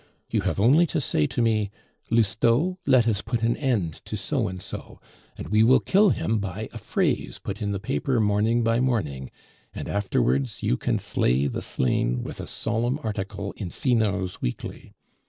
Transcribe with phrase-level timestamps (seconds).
[0.31, 1.69] You have only to say to me,
[2.09, 4.99] 'Lousteau, let us put an end to So and so,'
[5.37, 9.29] and we will kill him by a phrase put in the paper morning by morning;
[9.75, 14.95] and afterwards you can slay the slain with a solemn article in Finot's weekly.